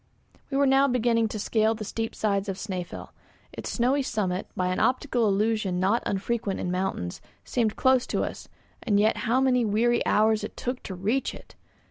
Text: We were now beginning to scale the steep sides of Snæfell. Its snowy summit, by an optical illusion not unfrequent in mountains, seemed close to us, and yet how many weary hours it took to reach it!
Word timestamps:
We 0.49 0.57
were 0.57 0.65
now 0.65 0.87
beginning 0.87 1.27
to 1.27 1.37
scale 1.37 1.75
the 1.75 1.83
steep 1.85 2.15
sides 2.15 2.49
of 2.49 2.57
Snæfell. 2.57 3.09
Its 3.53 3.69
snowy 3.71 4.01
summit, 4.01 4.47
by 4.57 4.69
an 4.69 4.79
optical 4.79 5.27
illusion 5.27 5.79
not 5.79 6.01
unfrequent 6.07 6.59
in 6.59 6.71
mountains, 6.71 7.21
seemed 7.45 7.75
close 7.75 8.07
to 8.07 8.23
us, 8.23 8.47
and 8.81 8.99
yet 8.99 9.17
how 9.29 9.39
many 9.39 9.63
weary 9.63 10.03
hours 10.07 10.43
it 10.43 10.57
took 10.57 10.81
to 10.89 10.95
reach 10.95 11.35
it! 11.35 11.53